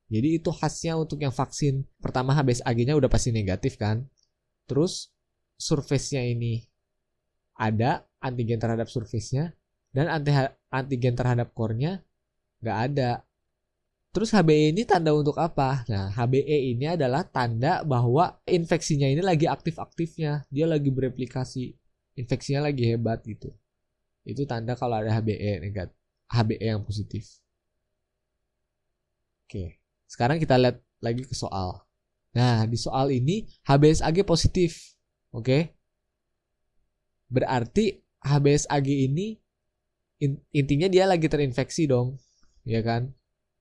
jadi 0.07 0.39
itu 0.39 0.51
khasnya 0.55 0.95
untuk 0.95 1.19
yang 1.19 1.35
vaksin. 1.35 1.83
Pertama 1.99 2.31
HBsAg-nya 2.31 2.95
udah 2.95 3.11
pasti 3.11 3.35
negatif 3.35 3.75
kan. 3.75 4.07
Terus 4.71 5.11
surface-nya 5.59 6.23
ini 6.23 6.63
ada 7.59 8.07
antigen 8.23 8.63
terhadap 8.63 8.87
surface-nya 8.87 9.57
dan 9.91 10.07
anti 10.07 10.31
antigen 10.71 11.19
terhadap 11.19 11.51
core-nya 11.57 12.07
nggak 12.63 12.79
ada. 12.93 13.11
Terus 14.15 14.33
HBE 14.33 14.73
ini 14.73 14.89
tanda 14.89 15.13
untuk 15.13 15.37
apa? 15.37 15.85
Nah, 15.93 16.09
HBE 16.09 16.73
ini 16.73 16.89
adalah 16.89 17.21
tanda 17.29 17.85
bahwa 17.85 18.41
infeksinya 18.49 19.05
ini 19.05 19.21
lagi 19.21 19.45
aktif-aktifnya. 19.45 20.49
Dia 20.49 20.65
lagi 20.65 20.89
bereplikasi. 20.89 21.77
Infeksinya 22.17 22.65
lagi 22.65 22.89
hebat 22.89 23.21
gitu. 23.29 23.53
Itu 24.25 24.49
tanda 24.49 24.73
kalau 24.73 25.05
ada 25.05 25.13
HBE 25.21 25.61
negatif. 25.61 26.01
HBE 26.33 26.65
yang 26.65 26.81
positif. 26.81 27.29
Oke. 29.45 29.86
Sekarang 30.07 30.39
kita 30.39 30.57
lihat 30.57 30.81
lagi 31.03 31.27
ke 31.27 31.35
soal. 31.35 31.83
Nah, 32.33 32.65
di 32.65 32.79
soal 32.79 33.11
ini 33.13 33.45
HBsAg 33.67 34.23
positif. 34.23 34.97
Oke. 35.35 35.43
Okay? 35.43 35.63
Berarti 37.27 38.01
HBsAg 38.23 38.87
ini 38.87 39.37
intinya 40.55 40.89
dia 40.89 41.05
lagi 41.05 41.27
terinfeksi 41.27 41.91
dong. 41.91 42.17
Ya 42.63 42.83
kan? 42.83 43.15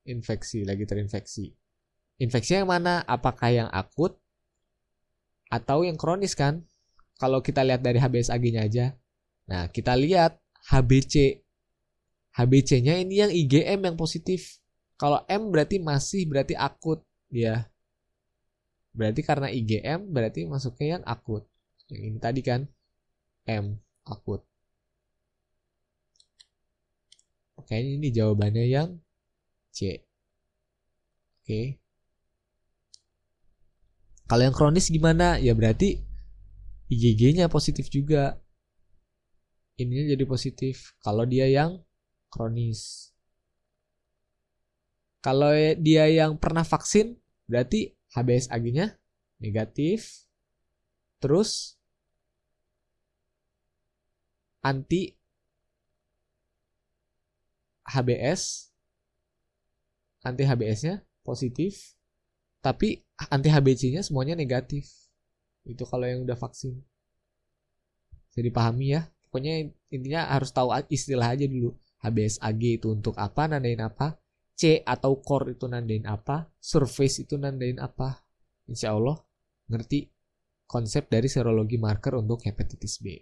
Infeksi, 0.06 0.64
lagi 0.64 0.86
terinfeksi. 0.86 1.54
Infeksi 2.22 2.62
yang 2.62 2.70
mana? 2.70 3.02
Apakah 3.04 3.52
yang 3.52 3.70
akut 3.74 4.16
atau 5.50 5.84
yang 5.84 5.98
kronis 5.98 6.38
kan? 6.38 6.64
Kalau 7.16 7.40
kita 7.40 7.64
lihat 7.64 7.82
dari 7.82 7.98
HBsAg-nya 7.98 8.68
aja. 8.68 8.86
Nah, 9.48 9.72
kita 9.72 9.96
lihat 9.96 10.40
HBC. 10.68 11.42
HBC-nya 12.36 13.00
ini 13.00 13.24
yang 13.24 13.32
IgM 13.32 13.88
yang 13.88 13.96
positif. 13.96 14.60
Kalau 14.96 15.20
M 15.28 15.52
berarti 15.52 15.78
masih 15.80 16.24
berarti 16.28 16.56
akut 16.56 17.04
ya. 17.28 17.68
Berarti 18.96 19.22
karena 19.28 19.52
IgM 19.52 20.08
berarti 20.08 20.48
masuknya 20.48 21.00
yang 21.00 21.04
akut. 21.04 21.44
Yang 21.92 22.02
ini 22.08 22.18
tadi 22.18 22.42
kan 22.42 22.62
M 23.46 23.76
akut. 24.08 24.42
Kayaknya 27.66 27.92
ini 27.98 28.08
jawabannya 28.14 28.66
yang 28.70 28.90
C. 29.74 30.00
Oke. 31.42 31.82
Kalau 34.26 34.44
yang 34.46 34.56
kronis 34.56 34.90
gimana? 34.90 35.38
Ya 35.42 35.54
berarti 35.54 36.02
IgG-nya 36.90 37.50
positif 37.50 37.90
juga. 37.90 38.38
Ininya 39.82 40.14
jadi 40.14 40.26
positif. 40.30 40.94
Kalau 41.02 41.26
dia 41.26 41.50
yang 41.50 41.82
kronis. 42.30 43.15
Kalau 45.26 45.50
dia 45.82 46.06
yang 46.06 46.38
pernah 46.38 46.62
vaksin, 46.62 47.18
berarti 47.50 47.98
HBsAg-nya 48.14 48.94
negatif. 49.42 50.30
Terus 51.18 51.74
anti 54.62 55.18
HBS 57.86 58.70
anti 60.26 60.42
HBS-nya 60.42 61.06
positif 61.22 61.94
tapi 62.62 63.02
anti 63.30 63.50
HBC-nya 63.50 64.06
semuanya 64.06 64.38
negatif. 64.38 64.90
Itu 65.66 65.90
kalau 65.90 66.06
yang 66.06 66.22
udah 66.26 66.38
vaksin. 66.38 66.82
Jadi 68.34 68.50
pahami 68.54 68.94
ya. 68.94 69.10
Pokoknya 69.26 69.70
intinya 69.90 70.30
harus 70.30 70.54
tahu 70.54 70.70
istilah 70.90 71.34
aja 71.34 71.50
dulu. 71.50 71.74
HBsAg 72.02 72.82
itu 72.82 72.94
untuk 72.94 73.18
apa, 73.18 73.50
nandain 73.50 73.82
apa. 73.82 74.18
C 74.56 74.80
atau 74.88 75.20
core 75.20 75.60
itu 75.60 75.68
nandain 75.68 76.08
apa, 76.08 76.48
surface 76.58 77.28
itu 77.28 77.36
nandain 77.36 77.76
apa. 77.78 78.24
Insya 78.72 78.96
Allah 78.96 79.20
ngerti 79.68 80.08
konsep 80.66 81.12
dari 81.12 81.28
serologi 81.28 81.76
marker 81.76 82.16
untuk 82.16 82.42
hepatitis 82.48 83.04
B. 83.04 83.20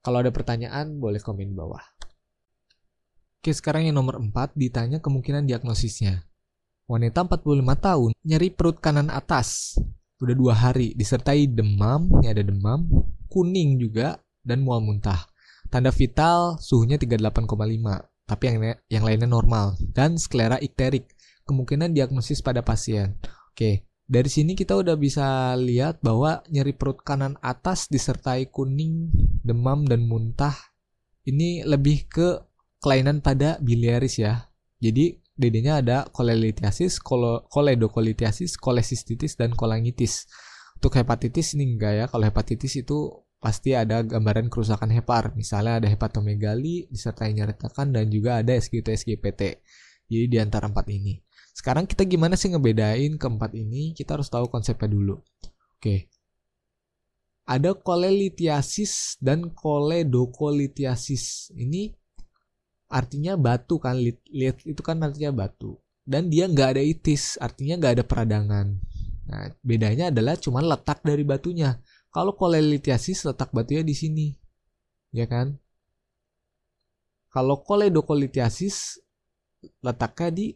Kalau 0.00 0.22
ada 0.24 0.32
pertanyaan 0.32 0.96
boleh 0.96 1.20
komen 1.20 1.52
bawah. 1.52 1.82
Oke 3.42 3.52
sekarang 3.52 3.86
yang 3.86 3.94
nomor 4.00 4.18
4 4.18 4.56
ditanya 4.58 4.98
kemungkinan 4.98 5.46
diagnosisnya. 5.46 6.26
Wanita 6.86 7.26
45 7.26 7.42
tahun 7.78 8.10
nyeri 8.24 8.48
perut 8.54 8.78
kanan 8.78 9.10
atas. 9.10 9.76
Udah 10.16 10.32
dua 10.32 10.54
hari 10.56 10.96
disertai 10.96 11.50
demam, 11.50 12.08
ini 12.22 12.32
ada 12.32 12.40
demam, 12.40 12.88
kuning 13.28 13.76
juga, 13.76 14.16
dan 14.46 14.62
mual 14.64 14.80
muntah. 14.80 15.28
Tanda 15.68 15.90
vital 15.90 16.56
suhunya 16.62 16.96
38,5 16.96 18.15
tapi 18.26 18.50
yang 18.50 18.58
yang 18.90 19.04
lainnya 19.06 19.30
normal 19.30 19.78
dan 19.94 20.18
sklera 20.18 20.58
ikterik 20.58 21.14
kemungkinan 21.46 21.94
diagnosis 21.94 22.42
pada 22.42 22.60
pasien. 22.66 23.16
Oke, 23.54 23.86
dari 24.06 24.30
sini 24.30 24.58
kita 24.58 24.74
udah 24.78 24.98
bisa 24.98 25.54
lihat 25.58 26.02
bahwa 26.02 26.42
nyeri 26.50 26.74
perut 26.74 27.00
kanan 27.02 27.38
atas 27.42 27.90
disertai 27.90 28.50
kuning, 28.50 29.10
demam 29.46 29.86
dan 29.86 30.06
muntah 30.06 30.54
ini 31.26 31.66
lebih 31.66 32.06
ke 32.06 32.38
kelainan 32.78 33.18
pada 33.18 33.58
biliaris 33.58 34.22
ya. 34.22 34.46
Jadi 34.78 35.18
DD-nya 35.36 35.82
ada 35.82 36.06
kolelitiasis, 36.14 37.02
koledokolitiasis, 37.50 38.56
kolesistitis 38.56 39.34
dan 39.34 39.52
kolangitis. 39.52 40.30
Untuk 40.78 40.96
hepatitis 40.96 41.58
ini 41.58 41.76
enggak 41.76 41.92
ya. 41.92 42.04
Kalau 42.06 42.24
hepatitis 42.24 42.78
itu 42.78 43.25
pasti 43.38 43.76
ada 43.76 44.02
gambaran 44.02 44.48
kerusakan 44.48 44.90
hepar. 44.92 45.36
Misalnya 45.36 45.84
ada 45.84 45.88
hepatomegali 45.88 46.88
disertai 46.88 47.36
nyeritakan 47.36 47.92
dan 47.92 48.08
juga 48.08 48.40
ada 48.40 48.56
SGT 48.56 48.96
SGPT. 48.96 49.42
Jadi 50.06 50.26
di 50.30 50.38
antara 50.38 50.70
empat 50.70 50.86
ini. 50.90 51.18
Sekarang 51.56 51.88
kita 51.88 52.04
gimana 52.04 52.36
sih 52.36 52.52
ngebedain 52.52 53.16
keempat 53.16 53.56
ini? 53.56 53.96
Kita 53.96 54.20
harus 54.20 54.28
tahu 54.28 54.52
konsepnya 54.52 54.92
dulu. 54.92 55.16
Oke. 55.80 56.12
Ada 57.46 57.78
kolelitiasis 57.78 59.16
dan 59.22 59.54
koledokolitiasis. 59.54 61.54
Ini 61.54 61.94
artinya 62.90 63.38
batu 63.38 63.78
kan, 63.78 63.98
lihat 64.30 64.62
itu 64.66 64.82
kan 64.82 64.98
artinya 65.00 65.46
batu. 65.46 65.78
Dan 66.06 66.30
dia 66.30 66.46
nggak 66.46 66.78
ada 66.78 66.82
itis, 66.82 67.34
artinya 67.38 67.82
nggak 67.82 67.92
ada 67.98 68.04
peradangan. 68.06 68.66
Nah, 69.26 69.50
bedanya 69.58 70.14
adalah 70.14 70.38
cuma 70.38 70.62
letak 70.62 71.02
dari 71.02 71.26
batunya. 71.26 71.74
Kalau 72.16 72.32
kolelitiasis 72.32 73.28
letak 73.28 73.52
batunya 73.52 73.84
di 73.84 73.92
sini, 73.92 74.32
ya 75.12 75.28
kan? 75.28 75.52
Kalau 77.28 77.60
koledokolitiasis 77.60 79.04
letaknya 79.84 80.32
di 80.32 80.46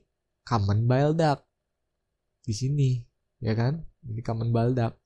common 0.40 0.88
bile 0.88 1.12
duct 1.12 1.44
di 2.48 2.56
sini. 2.56 2.90
Ya 3.44 3.52
kan? 3.52 3.84
Ini 4.08 4.24
common 4.24 4.48
bile 4.48 4.72
duct 4.72 4.96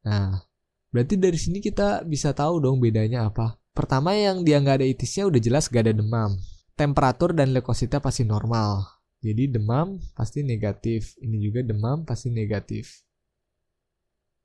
nah 0.00 0.40
berarti 0.88 1.20
dari 1.20 1.36
sini 1.36 1.60
kita 1.60 2.08
bisa 2.08 2.32
tahu 2.32 2.56
dong 2.56 2.80
bedanya 2.80 3.28
apa. 3.28 3.60
Pertama 3.76 4.16
yang 4.16 4.40
dia 4.40 4.56
nggak 4.56 4.80
ada 4.80 4.88
itisnya 4.88 5.28
udah 5.28 5.36
jelas 5.36 5.68
gak 5.68 5.84
ada 5.84 6.00
demam. 6.00 6.32
Temperatur 6.80 7.36
dan 7.36 7.52
leukositnya 7.52 8.00
pasti 8.00 8.24
normal. 8.24 8.88
Jadi 9.20 9.52
demam 9.52 10.00
pasti 10.16 10.40
negatif. 10.40 11.12
Ini 11.20 11.36
juga 11.44 11.60
demam 11.60 12.08
pasti 12.08 12.32
negatif 12.32 13.04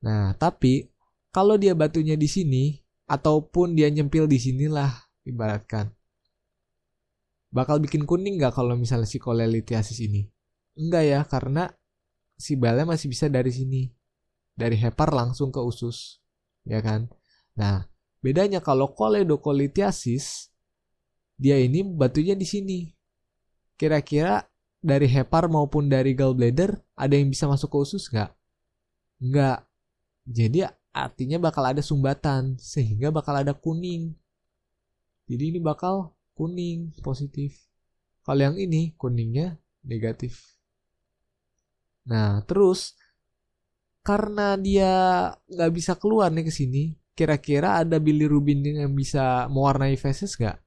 nah 0.05 0.37
tapi 0.37 0.93
kalau 1.33 1.57
dia 1.57 1.73
batunya 1.73 2.13
di 2.13 2.29
sini 2.29 2.77
ataupun 3.09 3.73
dia 3.73 3.89
nyempil 3.89 4.29
di 4.29 4.37
sinilah 4.37 4.93
ibaratkan 5.25 5.89
bakal 7.55 7.79
bikin 7.79 8.03
kuning 8.03 8.35
nggak 8.35 8.51
kalau 8.51 8.75
misalnya 8.75 9.07
si 9.07 9.15
kolelitiasis 9.15 10.03
ini? 10.03 10.27
Enggak 10.75 11.03
ya, 11.07 11.19
karena 11.23 11.71
si 12.35 12.59
balnya 12.59 12.83
masih 12.83 13.07
bisa 13.07 13.31
dari 13.31 13.47
sini. 13.55 13.87
Dari 14.59 14.75
hepar 14.75 15.15
langsung 15.15 15.55
ke 15.55 15.63
usus. 15.63 16.19
Ya 16.67 16.83
kan? 16.83 17.07
Nah, 17.55 17.87
bedanya 18.19 18.59
kalau 18.59 18.91
koledokolitiasis, 18.91 20.51
dia 21.39 21.55
ini 21.55 21.79
batunya 21.87 22.35
di 22.35 22.43
sini. 22.43 22.79
Kira-kira 23.79 24.43
dari 24.83 25.07
hepar 25.07 25.47
maupun 25.47 25.87
dari 25.87 26.11
gallbladder 26.11 26.75
ada 26.99 27.15
yang 27.15 27.31
bisa 27.31 27.47
masuk 27.47 27.71
ke 27.71 27.77
usus 27.79 28.11
nggak? 28.11 28.31
Nggak. 29.23 29.59
Jadi 30.25 30.65
artinya 30.89 31.37
bakal 31.37 31.69
ada 31.69 31.85
sumbatan 31.85 32.57
sehingga 32.57 33.13
bakal 33.13 33.45
ada 33.45 33.53
kuning. 33.53 34.17
Jadi 35.29 35.53
ini 35.53 35.59
bakal 35.61 36.17
kuning 36.33 36.93
positif. 37.05 37.55
Kalau 38.25 38.41
yang 38.41 38.57
ini 38.57 38.97
kuningnya 38.97 39.61
negatif. 39.85 40.57
Nah, 42.09 42.41
terus 42.45 42.97
karena 44.05 44.53
dia 44.57 44.93
nggak 45.49 45.71
bisa 45.73 45.93
keluar 45.97 46.29
nih 46.29 46.45
ke 46.45 46.53
sini, 46.53 46.93
kira-kira 47.17 47.81
ada 47.81 47.97
bilirubin 47.97 48.61
yang 48.65 48.93
bisa 48.93 49.49
mewarnai 49.49 49.97
feses 49.97 50.37
nggak? 50.37 50.57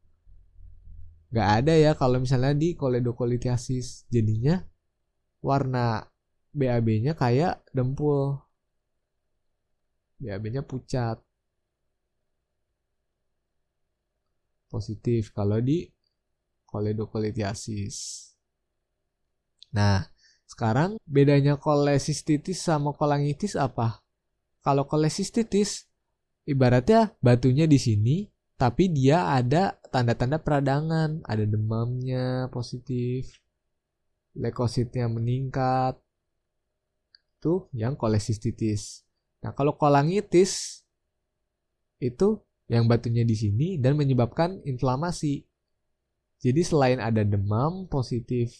Nggak 1.29 1.49
ada 1.62 1.75
ya 1.77 1.93
kalau 1.95 2.19
misalnya 2.23 2.55
di 2.57 2.75
koledokolitiasis. 2.75 4.09
Jadinya 4.11 4.59
warna 5.45 6.03
BAB-nya 6.55 7.15
kayak 7.15 7.62
dempul. 7.71 8.48
BAB-nya 10.18 10.62
pucat. 10.66 11.18
positif 14.68 15.32
kalau 15.32 15.58
di 15.58 15.88
koledokolitiasis. 16.68 18.28
Nah, 19.72 20.04
sekarang 20.44 21.00
bedanya 21.08 21.56
kolesistitis 21.56 22.60
sama 22.60 22.92
kolangitis 22.92 23.57
apa? 23.57 24.04
Kalau 24.61 24.85
kolesistitis 24.85 25.88
ibaratnya 26.44 27.16
batunya 27.24 27.64
di 27.64 27.81
sini 27.81 28.16
tapi 28.61 28.92
dia 28.92 29.33
ada 29.33 29.81
tanda-tanda 29.88 30.42
peradangan, 30.42 31.24
ada 31.24 31.44
demamnya 31.46 32.50
positif, 32.52 33.38
leukositnya 34.37 35.07
meningkat. 35.09 35.96
Itu 37.38 37.70
yang 37.70 37.94
kolesistitis. 37.94 39.08
Nah, 39.44 39.55
kalau 39.55 39.79
kolangitis 39.79 40.83
itu 41.98 42.42
yang 42.68 42.85
batunya 42.85 43.24
di 43.24 43.35
sini 43.35 43.68
dan 43.81 43.96
menyebabkan 43.96 44.61
inflamasi. 44.62 45.46
Jadi 46.38 46.61
selain 46.62 47.03
ada 47.03 47.27
demam 47.27 47.90
positif, 47.90 48.55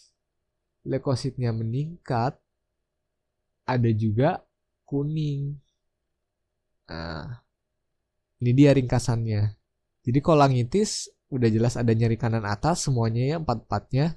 leukositnya 0.83 1.55
meningkat, 1.55 2.35
ada 3.69 3.91
juga 3.95 4.43
kuning. 4.88 5.55
Nah, 6.88 7.45
ini 8.41 8.51
dia 8.57 8.75
ringkasannya. 8.75 9.55
Jadi 10.03 10.19
kolangitis 10.25 11.12
udah 11.29 11.53
jelas 11.53 11.77
ada 11.77 11.93
nyeri 11.93 12.17
kanan 12.17 12.49
atas 12.49 12.88
semuanya 12.88 13.37
ya 13.37 13.37
empat-empatnya. 13.37 14.17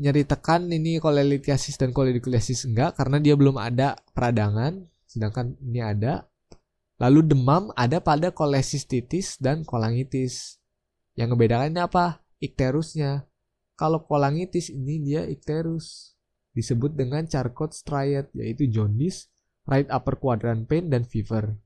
Nyeri 0.00 0.24
tekan 0.24 0.72
ini 0.72 0.96
kolelitiasis 0.96 1.76
dan 1.76 1.92
koledikuliasis 1.92 2.64
enggak 2.64 2.96
karena 2.96 3.20
dia 3.20 3.36
belum 3.36 3.60
ada 3.60 4.00
peradangan, 4.16 4.88
sedangkan 5.10 5.58
ini 5.58 5.82
ada. 5.82 6.30
Lalu 7.02 7.34
demam 7.34 7.74
ada 7.74 7.98
pada 7.98 8.30
kolesistitis 8.30 9.40
dan 9.42 9.66
kolangitis. 9.66 10.62
Yang 11.18 11.34
ngebedakannya 11.34 11.82
apa? 11.82 12.22
Ikterusnya. 12.38 13.26
Kalau 13.74 14.06
kolangitis 14.06 14.70
ini 14.70 15.02
dia 15.02 15.26
ikterus. 15.26 16.14
Disebut 16.54 16.94
dengan 16.94 17.26
Charcot 17.26 17.72
striate 17.74 18.30
yaitu 18.36 18.68
jaundice, 18.70 19.32
right 19.66 19.88
upper 19.88 20.20
quadrant 20.20 20.68
pain, 20.68 20.92
dan 20.92 21.08
fever. 21.08 21.56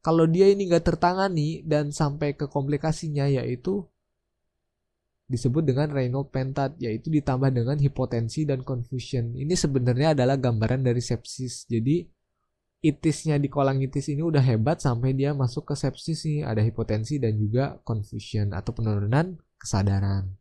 Kalau 0.00 0.24
dia 0.24 0.46
ini 0.48 0.70
nggak 0.70 0.86
tertangani 0.86 1.66
dan 1.66 1.90
sampai 1.90 2.38
ke 2.38 2.46
komplikasinya 2.46 3.26
yaitu 3.26 3.84
disebut 5.26 5.66
dengan 5.66 5.90
Raynaud 5.90 6.30
pentat 6.30 6.78
yaitu 6.78 7.10
ditambah 7.10 7.50
dengan 7.50 7.76
hipotensi 7.76 8.46
dan 8.46 8.62
confusion. 8.62 9.34
Ini 9.34 9.52
sebenarnya 9.52 10.14
adalah 10.14 10.38
gambaran 10.38 10.86
dari 10.86 11.02
sepsis. 11.02 11.66
Jadi 11.66 12.06
itisnya 12.84 13.40
di 13.40 13.48
kolang 13.48 13.80
itis 13.80 14.12
ini 14.12 14.20
udah 14.20 14.42
hebat 14.44 14.78
sampai 14.80 15.16
dia 15.16 15.32
masuk 15.32 15.72
ke 15.72 15.74
sepsis 15.74 16.24
nih 16.28 16.44
ada 16.44 16.60
hipotensi 16.60 17.16
dan 17.16 17.36
juga 17.36 17.80
confusion 17.82 18.52
atau 18.52 18.72
penurunan 18.76 19.36
kesadaran. 19.56 20.32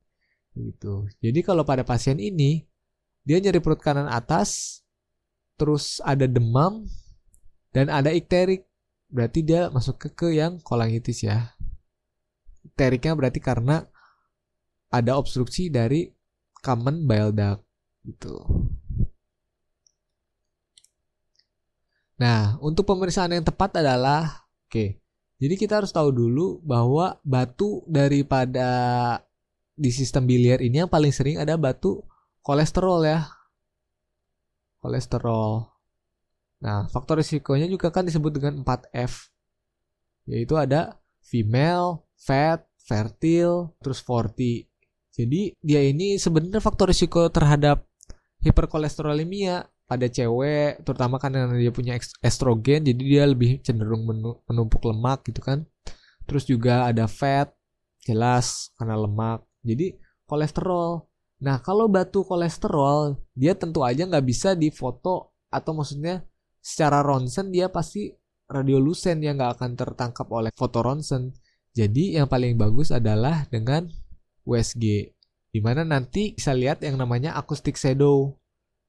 Gitu. 0.55 1.07
Jadi 1.19 1.39
kalau 1.43 1.67
pada 1.67 1.83
pasien 1.83 2.19
ini 2.19 2.63
dia 3.25 3.41
nyeri 3.41 3.59
perut 3.59 3.81
kanan 3.81 4.07
atas 4.07 4.81
terus 5.55 5.99
ada 6.03 6.27
demam 6.27 6.87
dan 7.71 7.91
ada 7.91 8.11
ikterik. 8.11 8.67
Berarti 9.05 9.45
dia 9.45 9.69
masuk 9.69 10.01
ke 10.01 10.09
ke 10.11 10.27
yang 10.35 10.59
kolangitis 10.59 11.23
ya. 11.23 11.55
Ikteriknya 12.65 13.13
berarti 13.15 13.39
karena 13.39 13.85
ada 14.91 15.19
obstruksi 15.19 15.67
dari 15.67 16.09
common 16.63 17.05
bile 17.05 17.35
duct 17.35 17.61
gitu 18.05 18.54
Nah, 22.15 22.55
untuk 22.63 22.87
pemeriksaan 22.87 23.35
yang 23.35 23.43
tepat 23.43 23.83
adalah 23.83 24.47
oke. 24.67 24.71
Okay, 24.71 24.89
jadi 25.35 25.55
kita 25.59 25.83
harus 25.83 25.91
tahu 25.91 26.15
dulu 26.15 26.63
bahwa 26.63 27.19
batu 27.27 27.83
daripada 27.91 28.71
di 29.75 29.91
sistem 29.91 30.23
biliar 30.23 30.63
ini 30.63 30.79
yang 30.79 30.91
paling 30.91 31.11
sering 31.11 31.35
ada 31.35 31.59
batu 31.59 31.99
kolesterol 32.39 33.03
ya. 33.03 33.27
Kolesterol. 34.79 35.67
Nah, 36.63 36.87
faktor 36.87 37.19
risikonya 37.19 37.67
juga 37.67 37.91
kan 37.91 38.07
disebut 38.07 38.31
dengan 38.31 38.63
4F. 38.63 39.27
Yaitu 40.31 40.55
ada 40.55 40.95
female, 41.19 42.07
fat, 42.15 42.63
fertile, 42.79 43.75
terus 43.83 43.99
40. 43.99 44.71
Jadi 45.11 45.51
dia 45.59 45.81
ini 45.83 46.15
sebenarnya 46.15 46.63
faktor 46.63 46.91
risiko 46.91 47.27
terhadap 47.27 47.83
hiperkolesterolemia 48.39 49.67
pada 49.85 50.09
cewek 50.09 50.81
terutama 50.81 51.21
kan 51.21 51.29
karena 51.29 51.53
dia 51.57 51.69
punya 51.69 51.93
estrogen 52.25 52.81
jadi 52.81 53.01
dia 53.01 53.23
lebih 53.29 53.61
cenderung 53.61 54.05
menumpuk 54.49 54.81
lemak 54.85 55.25
gitu 55.29 55.41
kan. 55.45 55.65
Terus 56.25 56.43
juga 56.49 56.89
ada 56.89 57.05
fat 57.05 57.53
jelas 58.05 58.73
karena 58.77 58.97
lemak. 58.97 59.45
Jadi 59.61 59.93
kolesterol. 60.25 61.05
Nah 61.45 61.61
kalau 61.61 61.85
batu 61.85 62.25
kolesterol 62.25 63.17
dia 63.37 63.53
tentu 63.53 63.85
aja 63.85 64.09
nggak 64.09 64.25
bisa 64.25 64.57
difoto 64.57 65.37
atau 65.53 65.71
maksudnya 65.77 66.25
secara 66.59 67.05
ronsen 67.05 67.53
dia 67.53 67.69
pasti 67.69 68.09
radiolusen 68.49 69.21
yang 69.21 69.37
nggak 69.37 69.61
akan 69.61 69.71
tertangkap 69.77 70.27
oleh 70.33 70.49
foto 70.53 70.81
ronsen. 70.81 71.33
Jadi 71.75 72.17
yang 72.17 72.25
paling 72.25 72.57
bagus 72.57 72.89
adalah 72.89 73.45
dengan 73.53 73.85
USG 74.47 75.13
di 75.55 75.59
mana 75.63 75.87
nanti 75.87 76.35
bisa 76.35 76.51
lihat 76.51 76.83
yang 76.83 76.99
namanya 76.99 77.37
acoustic 77.37 77.79
shadow 77.79 78.35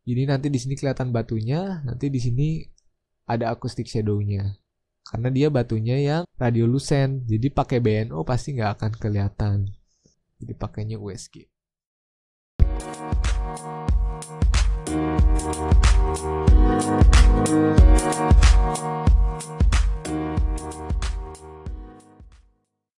jadi 0.06 0.22
nanti 0.22 0.46
di 0.54 0.58
sini 0.62 0.78
kelihatan 0.78 1.10
batunya, 1.10 1.82
nanti 1.82 2.06
di 2.06 2.22
sini 2.22 2.62
ada 3.26 3.50
akustik 3.50 3.90
shadow-nya. 3.90 4.54
Karena 5.02 5.34
dia 5.34 5.50
batunya 5.50 5.98
yang 5.98 6.22
radiolusen, 6.38 7.26
jadi 7.26 7.50
pakai 7.50 7.82
BNO 7.82 8.22
pasti 8.22 8.54
nggak 8.54 8.70
akan 8.78 8.92
kelihatan. 9.02 9.66
Jadi 10.38 10.52
pakainya 10.54 10.94
USG. 11.02 11.50